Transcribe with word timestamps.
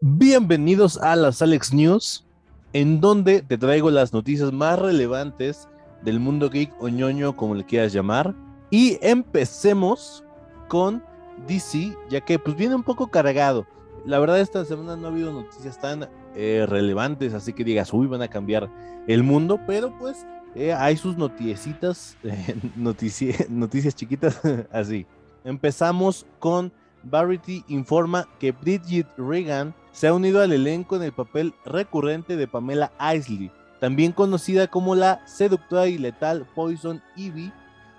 Bienvenidos 0.00 0.96
a 0.98 1.16
las 1.16 1.42
Alex 1.42 1.74
News, 1.74 2.24
en 2.72 3.00
donde 3.00 3.42
te 3.42 3.58
traigo 3.58 3.90
las 3.90 4.12
noticias 4.12 4.52
más 4.52 4.78
relevantes 4.78 5.68
del 6.02 6.20
mundo 6.20 6.50
geek 6.50 6.72
o 6.80 6.88
ñoño, 6.88 7.34
como 7.34 7.56
le 7.56 7.64
quieras 7.64 7.92
llamar. 7.92 8.32
Y 8.70 8.96
empecemos 9.02 10.22
con 10.68 11.02
DC, 11.48 11.96
ya 12.10 12.20
que 12.20 12.38
pues 12.38 12.56
viene 12.56 12.76
un 12.76 12.84
poco 12.84 13.08
cargado. 13.10 13.66
La 14.06 14.20
verdad 14.20 14.38
esta 14.38 14.64
semana 14.64 14.94
no 14.94 15.08
ha 15.08 15.10
habido 15.10 15.32
noticias 15.32 15.80
tan 15.80 16.08
eh, 16.36 16.64
relevantes, 16.68 17.34
así 17.34 17.52
que 17.52 17.64
digas, 17.64 17.92
uy, 17.92 18.06
van 18.06 18.22
a 18.22 18.28
cambiar 18.28 18.70
el 19.08 19.24
mundo, 19.24 19.58
pero 19.66 19.98
pues 19.98 20.24
eh, 20.54 20.72
hay 20.72 20.96
sus 20.96 21.16
noticiecitas, 21.16 22.16
eh, 22.22 22.56
noticias 22.76 23.96
chiquitas, 23.96 24.40
así. 24.70 25.06
Empezamos 25.42 26.24
con 26.38 26.72
Variety 27.02 27.64
informa 27.68 28.28
que 28.38 28.52
Bridget 28.52 29.06
Regan 29.16 29.74
se 29.98 30.06
ha 30.06 30.14
unido 30.14 30.40
al 30.40 30.52
elenco 30.52 30.94
en 30.94 31.02
el 31.02 31.10
papel 31.10 31.54
recurrente 31.64 32.36
de 32.36 32.46
Pamela 32.46 32.92
Isley, 33.16 33.50
también 33.80 34.12
conocida 34.12 34.68
como 34.68 34.94
la 34.94 35.26
seductora 35.26 35.88
y 35.88 35.98
letal 35.98 36.46
Poison 36.54 37.02
Ivy 37.16 37.52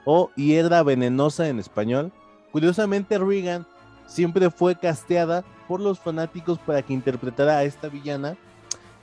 o 0.06 0.32
Hiedra 0.38 0.82
Venenosa 0.82 1.50
en 1.50 1.60
español. 1.60 2.14
Curiosamente, 2.54 3.18
Regan 3.18 3.68
siempre 4.08 4.50
fue 4.50 4.78
casteada 4.78 5.44
por 5.68 5.82
los 5.82 6.00
fanáticos 6.00 6.58
para 6.60 6.82
que 6.84 6.94
interpretara 6.94 7.58
a 7.58 7.64
esta 7.66 7.90
villana 7.90 8.38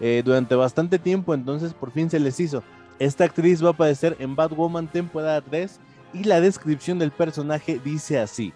eh, 0.01 0.23
durante 0.25 0.55
bastante 0.55 0.99
tiempo, 0.99 1.35
entonces 1.35 1.75
por 1.75 1.91
fin 1.91 2.09
se 2.09 2.19
les 2.19 2.41
hizo. 2.41 2.63
Esta 2.99 3.25
actriz 3.25 3.63
va 3.63 3.69
a 3.69 3.73
aparecer 3.73 4.17
en 4.21 4.35
Batwoman 4.35 4.89
temporada 4.89 5.43
3 5.43 5.81
y 6.15 6.25
la 6.25 6.41
descripción 6.41 6.99
del 6.99 7.11
personaje 7.11 7.79
dice 7.79 8.19
así. 8.19 8.55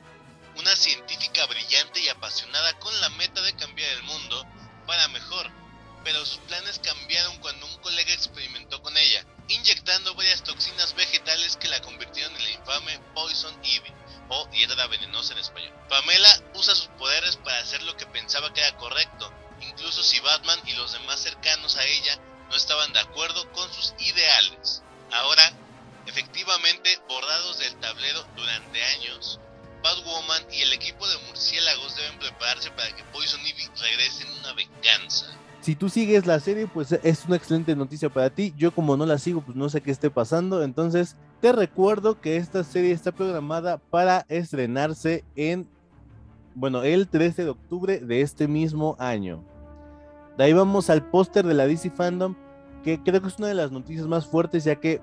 Poison 13.14 13.54
Ivy, 13.64 13.92
o 14.28 14.48
hiedra 14.50 14.86
venenosa 14.86 15.32
en 15.32 15.40
español. 15.40 15.72
Pamela 15.88 16.42
usa 16.54 16.74
sus 16.74 16.88
poderes 16.98 17.36
para 17.36 17.58
hacer 17.58 17.82
lo 17.82 17.96
que 17.96 18.06
pensaba 18.06 18.52
que 18.52 18.60
era 18.60 18.76
correcto, 18.76 19.32
incluso 19.60 20.02
si 20.02 20.20
Batman 20.20 20.60
y 20.66 20.72
los 20.74 20.92
demás 20.92 21.20
cercanos 21.20 21.76
a 21.76 21.84
ella 21.84 22.18
no 22.48 22.56
estaban 22.56 22.92
de 22.92 23.00
acuerdo 23.00 23.50
con 23.52 23.72
sus 23.72 23.94
ideales. 23.98 24.82
Ahora, 25.12 25.52
efectivamente, 26.06 27.00
borrados 27.08 27.58
del 27.58 27.78
tablero 27.80 28.24
durante 28.36 28.84
años, 28.84 29.38
Batwoman 29.82 30.46
y 30.52 30.62
el 30.62 30.72
equipo 30.74 31.08
de 31.08 31.18
murciélagos 31.18 31.96
deben 31.96 32.18
prepararse 32.18 32.70
para 32.72 32.94
que 32.94 33.04
Poison 33.04 33.44
Ivy 33.44 33.68
regrese 33.78 34.22
en 34.24 34.30
una 34.32 34.52
venganza. 34.52 35.19
Si 35.60 35.74
tú 35.74 35.88
sigues 35.88 36.26
la 36.26 36.40
serie, 36.40 36.66
pues 36.66 36.92
es 36.92 37.26
una 37.26 37.36
excelente 37.36 37.76
noticia 37.76 38.08
para 38.08 38.30
ti. 38.30 38.54
Yo 38.56 38.72
como 38.72 38.96
no 38.96 39.04
la 39.04 39.18
sigo, 39.18 39.42
pues 39.42 39.56
no 39.56 39.68
sé 39.68 39.82
qué 39.82 39.90
esté 39.90 40.10
pasando. 40.10 40.62
Entonces, 40.62 41.16
te 41.40 41.52
recuerdo 41.52 42.20
que 42.20 42.36
esta 42.36 42.64
serie 42.64 42.92
está 42.92 43.12
programada 43.12 43.76
para 43.76 44.24
estrenarse 44.28 45.24
en, 45.36 45.68
bueno, 46.54 46.82
el 46.82 47.08
13 47.08 47.44
de 47.44 47.50
octubre 47.50 47.98
de 48.00 48.22
este 48.22 48.48
mismo 48.48 48.96
año. 48.98 49.44
De 50.38 50.44
ahí 50.44 50.52
vamos 50.54 50.88
al 50.88 51.04
póster 51.10 51.46
de 51.46 51.54
la 51.54 51.66
DC 51.66 51.90
Fandom, 51.90 52.34
que 52.82 53.02
creo 53.02 53.20
que 53.20 53.28
es 53.28 53.38
una 53.38 53.48
de 53.48 53.54
las 53.54 53.70
noticias 53.70 54.06
más 54.06 54.26
fuertes, 54.26 54.64
ya 54.64 54.76
que, 54.76 55.02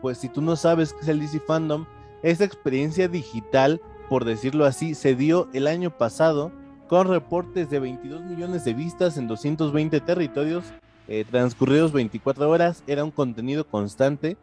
pues 0.00 0.16
si 0.16 0.30
tú 0.30 0.40
no 0.40 0.56
sabes 0.56 0.94
qué 0.94 1.00
es 1.00 1.08
el 1.08 1.20
DC 1.20 1.40
Fandom, 1.40 1.84
esta 2.22 2.44
experiencia 2.44 3.06
digital 3.08 3.80
por 4.10 4.24
decirlo 4.24 4.64
así, 4.64 4.96
se 4.96 5.14
dio 5.14 5.48
el 5.52 5.68
año 5.68 5.96
pasado 5.96 6.50
con 6.90 7.06
reportes 7.06 7.70
de 7.70 7.78
22 7.78 8.22
millones 8.22 8.64
de 8.64 8.74
vistas 8.74 9.16
en 9.16 9.28
220 9.28 10.00
territorios 10.00 10.64
eh, 11.06 11.24
transcurridos 11.30 11.92
24 11.92 12.50
horas. 12.50 12.82
Era 12.88 13.04
un 13.04 13.12
contenido 13.12 13.64
constante. 13.64 14.36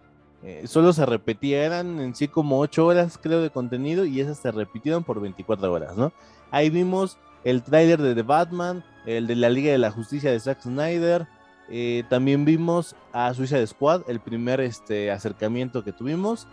Eh, 0.44 0.64
solo 0.66 0.94
se 0.94 1.06
repetía, 1.06 1.66
eran 1.66 2.00
en 2.00 2.16
sí 2.16 2.30
como 2.30 2.60
8 2.60 2.86
horas 2.86 3.20
creo 3.22 3.42
de 3.42 3.50
contenido 3.50 4.06
y 4.06 4.22
esas 4.22 4.38
se 4.38 4.50
repitieron 4.50 5.04
por 5.04 5.20
24 5.20 5.74
horas, 5.74 5.98
¿no? 5.98 6.14
Ahí 6.50 6.70
vimos 6.70 7.18
el 7.44 7.64
tráiler 7.64 8.02
de 8.02 8.16
The 8.16 8.22
Batman, 8.22 8.82
el 9.06 9.28
de 9.28 9.36
la 9.36 9.50
Liga 9.50 9.74
de 9.74 9.78
la 9.78 9.92
Justicia 9.92 10.32
de 10.32 10.40
Zack 10.40 10.62
Snyder, 10.62 11.28
eh, 11.70 12.04
también 12.08 12.46
vimos 12.46 12.96
a 13.12 13.34
Suicide 13.34 13.68
Squad, 13.68 14.04
el 14.08 14.22
primer 14.22 14.62
este, 14.62 15.12
acercamiento 15.12 15.84
que 15.84 15.92
tuvimos, 15.92 16.48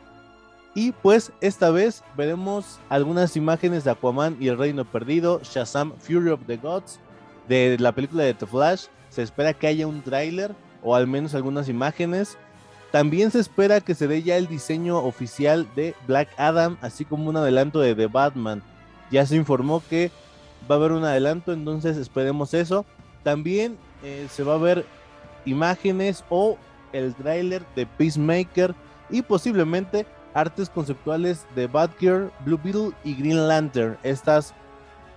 y 0.74 0.92
pues 0.92 1.32
esta 1.40 1.70
vez 1.70 2.02
veremos 2.16 2.80
algunas 2.88 3.36
imágenes 3.36 3.84
de 3.84 3.92
Aquaman 3.92 4.36
y 4.40 4.48
el 4.48 4.58
Reino 4.58 4.84
Perdido, 4.84 5.40
Shazam 5.42 5.92
Fury 5.98 6.30
of 6.30 6.40
the 6.46 6.56
Gods, 6.56 6.98
de 7.48 7.76
la 7.78 7.92
película 7.92 8.24
de 8.24 8.34
The 8.34 8.46
Flash. 8.46 8.86
Se 9.08 9.22
espera 9.22 9.54
que 9.54 9.68
haya 9.68 9.86
un 9.86 10.02
tráiler 10.02 10.54
o 10.82 10.96
al 10.96 11.06
menos 11.06 11.34
algunas 11.34 11.68
imágenes. 11.68 12.36
También 12.90 13.30
se 13.30 13.38
espera 13.38 13.80
que 13.80 13.94
se 13.94 14.08
dé 14.08 14.22
ya 14.22 14.36
el 14.36 14.48
diseño 14.48 14.98
oficial 14.98 15.68
de 15.76 15.94
Black 16.06 16.28
Adam, 16.36 16.76
así 16.80 17.04
como 17.04 17.28
un 17.28 17.36
adelanto 17.36 17.78
de 17.80 17.94
The 17.94 18.08
Batman. 18.08 18.62
Ya 19.10 19.24
se 19.26 19.36
informó 19.36 19.82
que 19.88 20.10
va 20.68 20.74
a 20.74 20.78
haber 20.78 20.92
un 20.92 21.04
adelanto, 21.04 21.52
entonces 21.52 21.96
esperemos 21.96 22.52
eso. 22.52 22.84
También 23.22 23.78
eh, 24.02 24.26
se 24.28 24.42
va 24.42 24.54
a 24.54 24.58
ver 24.58 24.84
imágenes 25.44 26.24
o 26.30 26.58
el 26.92 27.14
tráiler 27.14 27.64
de 27.76 27.86
Peacemaker 27.86 28.74
y 29.10 29.22
posiblemente 29.22 30.06
artes 30.34 30.68
conceptuales 30.68 31.46
de 31.54 31.66
Batgirl, 31.66 32.30
Blue 32.44 32.60
Beetle 32.62 32.90
y 33.04 33.14
Green 33.14 33.48
Lantern. 33.48 33.96
Estas 34.02 34.52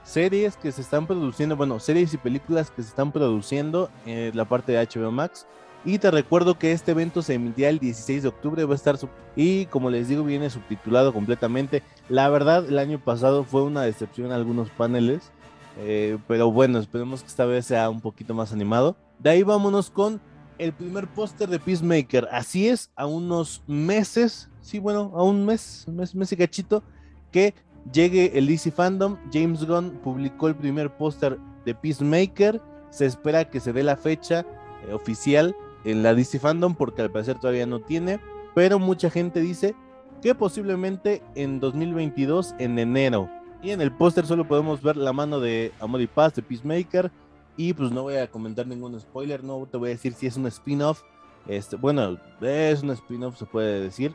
series 0.03 0.55
que 0.55 0.71
se 0.71 0.81
están 0.81 1.05
produciendo, 1.05 1.57
bueno, 1.57 1.79
series 1.79 2.13
y 2.13 2.17
películas 2.17 2.71
que 2.71 2.81
se 2.81 2.89
están 2.89 3.11
produciendo 3.11 3.89
en 4.05 4.35
la 4.37 4.45
parte 4.45 4.71
de 4.71 4.87
HBO 4.87 5.11
Max. 5.11 5.45
Y 5.83 5.99
te 5.99 6.11
recuerdo 6.11 6.57
que 6.57 6.71
este 6.71 6.91
evento 6.91 7.21
se 7.21 7.35
emitirá 7.35 7.69
el 7.69 7.79
16 7.79 8.23
de 8.23 8.29
octubre, 8.29 8.65
va 8.65 8.73
a 8.73 8.75
estar 8.75 8.97
y 9.35 9.67
como 9.67 9.89
les 9.89 10.07
digo 10.07 10.23
viene 10.23 10.49
subtitulado 10.49 11.13
completamente. 11.13 11.83
La 12.09 12.29
verdad 12.29 12.65
el 12.67 12.79
año 12.79 12.99
pasado 12.99 13.43
fue 13.43 13.61
una 13.61 13.83
decepción 13.83 14.27
en 14.27 14.33
algunos 14.33 14.69
paneles, 14.69 15.31
eh, 15.77 16.17
pero 16.27 16.51
bueno, 16.51 16.79
esperemos 16.79 17.21
que 17.21 17.27
esta 17.27 17.45
vez 17.45 17.65
sea 17.65 17.89
un 17.89 18.01
poquito 18.01 18.33
más 18.33 18.51
animado. 18.51 18.95
De 19.19 19.29
ahí 19.29 19.43
vámonos 19.43 19.89
con 19.89 20.19
el 20.57 20.73
primer 20.73 21.07
póster 21.07 21.49
de 21.49 21.59
Peacemaker. 21.59 22.27
Así 22.31 22.67
es, 22.67 22.91
a 22.95 23.05
unos 23.05 23.63
meses 23.67 24.49
sí, 24.67 24.79
bueno, 24.79 25.13
a 25.15 25.23
un 25.23 25.45
mes, 25.45 25.85
mes, 25.87 26.13
mes 26.13 26.31
y 26.33 26.35
cachito, 26.35 26.83
que 27.31 27.53
llegue 27.93 28.37
el 28.37 28.47
DC 28.47 28.71
Fandom. 28.71 29.17
James 29.31 29.65
Gunn 29.65 29.91
publicó 30.03 30.49
el 30.49 30.55
primer 30.55 30.91
póster 30.97 31.39
de 31.65 31.73
Peacemaker. 31.73 32.61
Se 32.89 33.05
espera 33.05 33.49
que 33.49 33.61
se 33.61 33.71
dé 33.71 33.83
la 33.83 33.95
fecha 33.95 34.45
eh, 34.85 34.93
oficial 34.93 35.55
en 35.85 36.03
la 36.03 36.13
DC 36.13 36.39
Fandom, 36.39 36.75
porque 36.75 37.01
al 37.01 37.11
parecer 37.11 37.39
todavía 37.39 37.65
no 37.65 37.79
tiene. 37.79 38.19
Pero 38.55 38.77
mucha 38.77 39.09
gente 39.09 39.39
dice 39.39 39.73
que 40.21 40.35
posiblemente 40.35 41.23
en 41.35 41.61
2022, 41.61 42.55
en 42.59 42.77
enero. 42.77 43.29
Y 43.63 43.71
en 43.71 43.79
el 43.79 43.93
póster 43.93 44.25
solo 44.25 44.45
podemos 44.45 44.81
ver 44.81 44.97
la 44.97 45.13
mano 45.13 45.39
de 45.39 45.71
Amor 45.79 46.01
y 46.01 46.07
Paz 46.07 46.35
de 46.35 46.41
Peacemaker. 46.41 47.09
Y 47.57 47.73
pues 47.73 47.91
no 47.91 48.03
voy 48.03 48.15
a 48.15 48.29
comentar 48.29 48.65
ningún 48.67 48.99
spoiler, 48.99 49.43
no 49.43 49.67
te 49.69 49.77
voy 49.77 49.89
a 49.89 49.93
decir 49.93 50.13
si 50.13 50.27
es 50.27 50.37
un 50.37 50.47
spin-off. 50.47 51.01
Este, 51.47 51.75
bueno, 51.75 52.17
es 52.41 52.83
un 52.83 52.91
spin-off, 52.91 53.37
se 53.37 53.45
puede 53.45 53.81
decir 53.81 54.13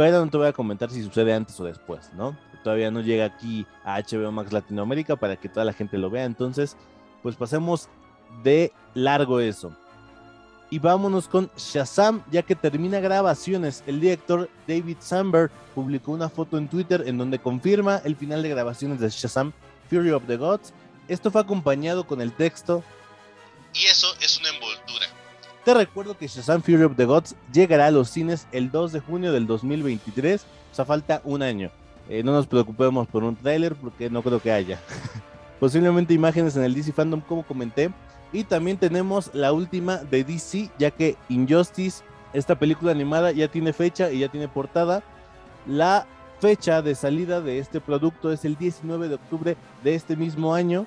pero 0.00 0.24
no 0.24 0.30
te 0.30 0.38
voy 0.38 0.46
a 0.46 0.54
comentar 0.54 0.90
si 0.90 1.02
sucede 1.02 1.34
antes 1.34 1.60
o 1.60 1.64
después, 1.64 2.10
¿no? 2.14 2.34
Todavía 2.64 2.90
no 2.90 3.02
llega 3.02 3.26
aquí 3.26 3.66
a 3.84 4.00
HBO 4.00 4.32
Max 4.32 4.50
Latinoamérica 4.50 5.14
para 5.16 5.36
que 5.36 5.50
toda 5.50 5.66
la 5.66 5.74
gente 5.74 5.98
lo 5.98 6.08
vea, 6.08 6.24
entonces, 6.24 6.74
pues 7.22 7.36
pasemos 7.36 7.86
de 8.42 8.72
largo 8.94 9.40
eso. 9.40 9.76
Y 10.70 10.78
vámonos 10.78 11.28
con 11.28 11.50
Shazam, 11.54 12.22
ya 12.30 12.40
que 12.42 12.56
termina 12.56 12.98
grabaciones. 12.98 13.84
El 13.86 14.00
director 14.00 14.48
David 14.66 14.96
Samberg 15.00 15.50
publicó 15.74 16.12
una 16.12 16.30
foto 16.30 16.56
en 16.56 16.68
Twitter 16.68 17.04
en 17.04 17.18
donde 17.18 17.38
confirma 17.38 18.00
el 18.02 18.16
final 18.16 18.42
de 18.42 18.48
grabaciones 18.48 19.00
de 19.00 19.10
Shazam 19.10 19.52
Fury 19.90 20.12
of 20.12 20.24
the 20.26 20.38
Gods. 20.38 20.72
Esto 21.08 21.30
fue 21.30 21.40
acompañado 21.40 22.06
con 22.06 22.20
el 22.20 22.32
texto. 22.32 22.82
Y 23.74 23.84
eso 23.86 24.08
es 24.20 24.38
una 24.38 24.48
envoltura 24.50 25.06
te 25.64 25.74
recuerdo 25.74 26.16
que 26.16 26.26
Shazam 26.26 26.62
Fury 26.62 26.84
of 26.84 26.96
the 26.96 27.04
Gods 27.04 27.36
llegará 27.52 27.86
a 27.86 27.90
los 27.90 28.08
cines 28.08 28.46
el 28.50 28.70
2 28.70 28.92
de 28.92 29.00
junio 29.00 29.30
del 29.30 29.46
2023, 29.46 30.40
o 30.40 30.74
sea, 30.74 30.84
falta 30.84 31.20
un 31.22 31.42
año. 31.42 31.70
Eh, 32.08 32.22
no 32.22 32.32
nos 32.32 32.46
preocupemos 32.46 33.06
por 33.06 33.22
un 33.24 33.36
tráiler 33.36 33.74
porque 33.76 34.08
no 34.08 34.22
creo 34.22 34.40
que 34.40 34.50
haya. 34.50 34.80
Posiblemente 35.60 36.14
imágenes 36.14 36.56
en 36.56 36.64
el 36.64 36.74
DC 36.74 36.92
Fandom, 36.92 37.20
como 37.20 37.42
comenté. 37.42 37.92
Y 38.32 38.44
también 38.44 38.78
tenemos 38.78 39.30
la 39.34 39.52
última 39.52 39.98
de 39.98 40.24
DC, 40.24 40.70
ya 40.78 40.90
que 40.90 41.16
Injustice, 41.28 42.02
esta 42.32 42.58
película 42.58 42.92
animada, 42.92 43.30
ya 43.32 43.48
tiene 43.48 43.72
fecha 43.72 44.10
y 44.10 44.20
ya 44.20 44.28
tiene 44.28 44.48
portada. 44.48 45.02
La 45.66 46.06
fecha 46.40 46.80
de 46.80 46.94
salida 46.94 47.42
de 47.42 47.58
este 47.58 47.80
producto 47.80 48.32
es 48.32 48.44
el 48.44 48.56
19 48.56 49.08
de 49.08 49.14
octubre 49.16 49.56
de 49.84 49.94
este 49.94 50.16
mismo 50.16 50.54
año. 50.54 50.86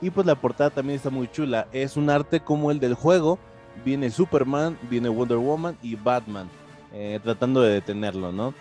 Y 0.00 0.10
pues 0.10 0.26
la 0.26 0.34
portada 0.34 0.70
también 0.70 0.96
está 0.96 1.10
muy 1.10 1.30
chula. 1.30 1.68
Es 1.72 1.96
un 1.96 2.08
arte 2.08 2.40
como 2.40 2.70
el 2.70 2.80
del 2.80 2.94
juego, 2.94 3.38
viene 3.84 4.10
Superman, 4.10 4.78
viene 4.90 5.08
Wonder 5.08 5.38
Woman 5.38 5.76
y 5.82 5.94
Batman, 5.96 6.48
eh, 6.92 7.20
tratando 7.22 7.62
de 7.62 7.74
detenerlo, 7.74 8.32
¿no? 8.32 8.54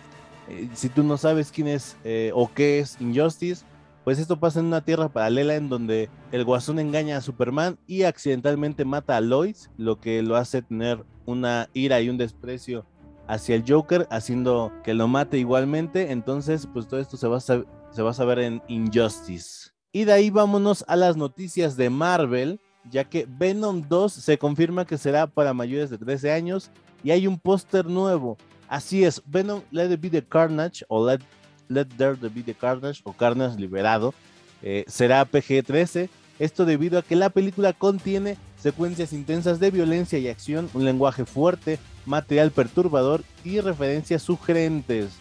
Eh, 0.48 0.70
si 0.74 0.90
tú 0.90 1.04
no 1.04 1.18
sabes 1.18 1.52
quién 1.52 1.68
es 1.68 1.98
eh, 2.04 2.32
o 2.34 2.52
qué 2.54 2.80
es 2.80 3.00
Injustice, 3.00 3.66
Pues 4.04 4.18
esto 4.18 4.40
pasa 4.40 4.60
en 4.60 4.66
una 4.66 4.82
tierra 4.82 5.10
paralela 5.10 5.54
en 5.54 5.70
donde 5.70 6.10
el 6.32 6.44
guasón 6.44 6.80
engaña 6.80 7.18
a 7.18 7.22
Superman 7.22 7.78
y 7.86 8.02
accidentalmente 8.02 8.84
mata 8.84 9.16
a 9.16 9.22
Lois, 9.22 9.70
lo 9.78 10.00
que 10.00 10.24
lo 10.24 10.38
hace 10.38 10.64
tener 10.64 11.06
una 11.28 11.70
ira 11.74 12.02
y 12.02 12.10
un 12.10 12.18
desprecio 12.18 12.84
hacia 13.28 13.56
el 13.56 13.64
Joker, 13.68 14.08
haciendo 14.10 14.72
que 14.84 14.94
lo 14.94 15.08
mate 15.08 15.38
igualmente. 15.38 16.12
Entonces, 16.12 16.68
pues 16.72 16.88
todo 16.88 17.00
esto 17.00 17.18
se 17.18 17.28
va 17.28 17.38
a, 17.38 17.40
se 17.40 18.02
va 18.02 18.12
a 18.12 18.14
saber 18.14 18.40
en 18.40 18.62
Injustice. 18.68 19.72
Y 19.92 20.06
de 20.06 20.14
ahí 20.14 20.30
vámonos 20.30 20.86
a 20.88 20.96
las 20.96 21.18
noticias 21.18 21.76
de 21.76 21.90
Marvel, 21.90 22.60
ya 22.90 23.04
que 23.04 23.28
Venom 23.30 23.84
2 23.88 24.14
se 24.14 24.38
confirma 24.38 24.86
que 24.86 24.98
será 24.98 25.28
para 25.28 25.54
mayores 25.54 25.90
de 25.90 25.98
13 25.98 26.32
años 26.32 26.72
y 27.04 27.12
hay 27.12 27.28
un 27.28 27.38
póster 27.38 27.86
nuevo. 27.86 28.38
Así 28.68 29.04
es, 29.04 29.22
Venom 29.26 29.62
Let 29.72 29.92
It 29.92 30.02
Be 30.02 30.10
the 30.10 30.24
Carnage 30.24 30.86
o 30.88 31.06
Let, 31.06 31.20
Let 31.68 31.88
There 31.98 32.16
Be 32.16 32.42
the 32.42 32.54
Carnage 32.54 33.02
o 33.04 33.12
Carnage 33.12 33.60
Liberado 33.60 34.14
eh, 34.62 34.86
será 34.88 35.26
PG-13. 35.26 36.10
Esto 36.40 36.66
debido 36.66 36.98
a 36.98 37.02
que 37.02 37.16
la 37.16 37.30
película 37.30 37.74
contiene 37.74 38.38
secuencias 38.58 39.14
intensas 39.14 39.60
de 39.60 39.72
violencia 39.72 40.20
y 40.20 40.28
acción, 40.28 40.70
un 40.74 40.86
lenguaje 40.86 41.26
fuerte, 41.26 41.80
material 42.06 42.52
perturbador 42.52 43.24
y 43.44 43.60
referencias 43.60 44.22
sugerentes. 44.22 45.12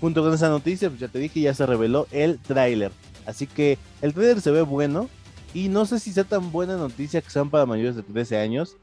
Junto 0.00 0.22
con 0.22 0.32
esa 0.32 0.48
noticia, 0.48 0.88
pues 0.88 1.00
ya 1.00 1.08
te 1.08 1.18
dije, 1.18 1.40
ya 1.40 1.54
se 1.54 1.66
reveló 1.66 2.06
el 2.10 2.38
tráiler. 2.38 2.92
Así 3.26 3.46
que 3.46 3.78
el 4.00 4.14
tráiler 4.14 4.40
se 4.40 4.50
ve 4.50 4.62
bueno 4.62 5.08
y 5.52 5.68
no 5.68 5.84
sé 5.84 5.98
si 5.98 6.12
sea 6.12 6.24
tan 6.24 6.52
buena 6.52 6.76
noticia 6.76 7.20
que 7.20 7.30
sean 7.30 7.50
para 7.50 7.66
mayores 7.66 7.96
de 7.96 8.02
13 8.02 8.38
años. 8.38 8.76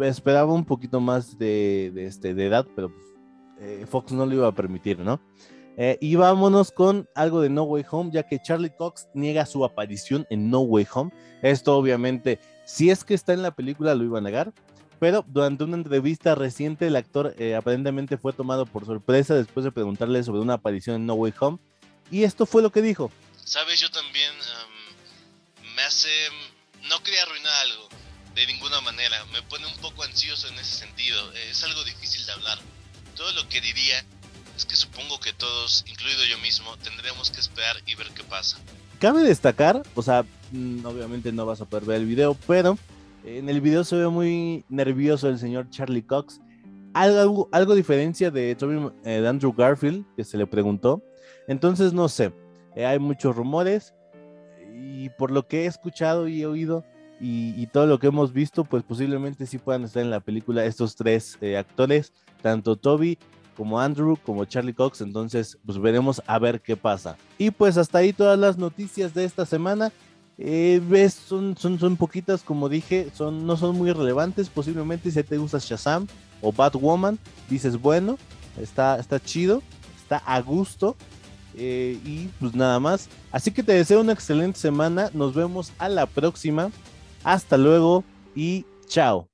Esperaba 0.00 0.52
un 0.52 0.64
poquito 0.64 1.00
más 1.00 1.38
de, 1.38 1.92
este, 1.96 2.34
de 2.34 2.46
edad, 2.46 2.66
pero 2.74 2.90
eh, 3.60 3.84
Fox 3.88 4.12
no 4.12 4.24
lo 4.24 4.34
iba 4.34 4.48
a 4.48 4.54
permitir, 4.54 4.98
¿no? 4.98 5.20
Eh, 5.76 5.98
y 6.00 6.14
vámonos 6.14 6.70
con 6.70 7.08
algo 7.14 7.40
de 7.40 7.50
No 7.50 7.64
Way 7.64 7.84
Home, 7.90 8.10
ya 8.12 8.22
que 8.22 8.38
Charlie 8.40 8.70
Cox 8.70 9.08
niega 9.12 9.44
su 9.44 9.64
aparición 9.64 10.26
en 10.30 10.48
No 10.48 10.60
Way 10.60 10.86
Home. 10.94 11.10
Esto 11.42 11.76
obviamente, 11.76 12.38
si 12.64 12.90
es 12.90 13.04
que 13.04 13.14
está 13.14 13.32
en 13.32 13.42
la 13.42 13.50
película, 13.50 13.94
lo 13.94 14.04
iba 14.04 14.18
a 14.18 14.22
negar. 14.22 14.52
Pero 15.00 15.24
durante 15.26 15.64
una 15.64 15.76
entrevista 15.76 16.34
reciente, 16.34 16.86
el 16.86 16.96
actor 16.96 17.34
eh, 17.38 17.54
aparentemente 17.54 18.16
fue 18.16 18.32
tomado 18.32 18.66
por 18.66 18.86
sorpresa 18.86 19.34
después 19.34 19.64
de 19.64 19.72
preguntarle 19.72 20.22
sobre 20.22 20.40
una 20.40 20.54
aparición 20.54 20.96
en 20.96 21.06
No 21.06 21.14
Way 21.14 21.34
Home. 21.40 21.58
Y 22.10 22.24
esto 22.24 22.46
fue 22.46 22.62
lo 22.62 22.70
que 22.70 22.82
dijo. 22.82 23.10
Sabes, 23.44 23.80
yo 23.80 23.90
también 23.90 24.32
me 25.76 25.82
hace... 25.82 26.08
No 26.88 27.02
quería 27.02 27.22
arruinar 27.22 27.52
algo, 27.62 27.88
de 28.34 28.46
ninguna 28.46 28.80
manera. 28.82 29.24
Me 29.32 29.42
pone 29.42 29.66
un 29.66 29.76
poco 29.76 30.02
ansioso 30.02 30.48
en 30.48 30.54
ese 30.54 30.76
sentido. 30.76 31.32
Es 31.32 31.64
algo 31.64 31.82
difícil 31.84 32.24
de 32.26 32.32
hablar. 32.32 32.58
Todo 33.16 33.32
lo 33.32 33.48
que 33.48 33.60
diría 33.60 34.04
es 34.56 34.64
que 34.64 34.76
supongo 34.76 35.18
que 35.18 35.32
todos, 35.32 35.84
incluido 35.86 36.24
yo 36.24 36.38
mismo, 36.38 36.76
tendremos 36.78 37.30
que 37.30 37.40
esperar 37.40 37.76
y 37.86 37.94
ver 37.94 38.08
qué 38.14 38.22
pasa. 38.24 38.58
Cabe 39.00 39.22
destacar, 39.22 39.82
o 39.94 40.02
sea, 40.02 40.24
mm, 40.52 40.84
obviamente 40.86 41.32
no 41.32 41.46
vas 41.46 41.60
a 41.60 41.64
poder 41.64 41.84
ver 41.84 42.00
el 42.00 42.06
video, 42.06 42.34
pero 42.46 42.78
en 43.24 43.48
el 43.48 43.60
video 43.60 43.84
se 43.84 43.96
ve 43.96 44.08
muy 44.08 44.64
nervioso 44.68 45.28
el 45.28 45.38
señor 45.38 45.70
Charlie 45.70 46.02
Cox. 46.02 46.40
Algo, 46.92 47.48
algo 47.50 47.74
diferencia 47.74 48.30
de, 48.30 48.52
eh, 48.52 49.10
de 49.10 49.28
Andrew 49.28 49.52
Garfield, 49.52 50.04
que 50.16 50.24
se 50.24 50.36
le 50.36 50.46
preguntó. 50.46 51.02
Entonces, 51.48 51.92
no 51.92 52.08
sé, 52.08 52.32
eh, 52.76 52.86
hay 52.86 52.98
muchos 52.98 53.34
rumores 53.34 53.94
y 54.72 55.08
por 55.10 55.30
lo 55.30 55.46
que 55.46 55.62
he 55.62 55.66
escuchado 55.66 56.28
y 56.28 56.42
he 56.42 56.46
oído 56.46 56.84
y, 57.20 57.66
todo 57.68 57.86
lo 57.86 57.98
que 57.98 58.08
hemos 58.08 58.32
visto, 58.32 58.64
pues 58.64 58.82
posiblemente 58.82 59.46
sí 59.46 59.56
puedan 59.56 59.84
estar 59.84 60.02
en 60.02 60.10
la 60.10 60.20
película 60.20 60.64
estos 60.64 60.94
tres 60.94 61.38
eh, 61.40 61.56
actores, 61.56 62.12
tanto 62.42 62.76
Toby 62.76 63.18
como 63.56 63.80
Andrew 63.80 64.18
como 64.22 64.44
Charlie 64.44 64.74
Cox, 64.74 65.00
entonces 65.00 65.56
pues 65.64 65.78
veremos 65.78 66.20
a 66.26 66.38
ver 66.38 66.60
qué 66.60 66.76
pasa. 66.76 67.16
Y 67.38 67.50
pues 67.50 67.78
hasta 67.78 67.98
ahí 67.98 68.12
todas 68.12 68.38
las 68.38 68.58
noticias 68.58 69.14
de 69.14 69.24
esta 69.24 69.46
semana. 69.46 69.90
Eh, 70.38 70.80
ves, 70.88 71.14
son, 71.14 71.56
son, 71.56 71.78
son 71.78 71.96
poquitas, 71.96 72.42
como 72.42 72.68
dije, 72.68 73.08
son, 73.14 73.46
no 73.46 73.56
son 73.56 73.76
muy 73.76 73.92
relevantes. 73.92 74.48
Posiblemente 74.48 75.10
si 75.10 75.22
te 75.22 75.38
gusta 75.38 75.58
Shazam 75.60 76.06
o 76.40 76.52
Batwoman, 76.52 77.18
dices, 77.48 77.80
bueno, 77.80 78.18
está, 78.60 78.98
está 78.98 79.20
chido, 79.20 79.62
está 79.96 80.18
a 80.18 80.40
gusto. 80.40 80.96
Eh, 81.56 82.00
y 82.04 82.28
pues 82.40 82.54
nada 82.54 82.80
más. 82.80 83.08
Así 83.30 83.50
que 83.52 83.62
te 83.62 83.72
deseo 83.72 84.00
una 84.00 84.12
excelente 84.12 84.58
semana. 84.58 85.10
Nos 85.14 85.34
vemos 85.34 85.72
a 85.78 85.88
la 85.88 86.06
próxima. 86.06 86.70
Hasta 87.22 87.56
luego 87.56 88.04
y 88.34 88.66
chao. 88.86 89.33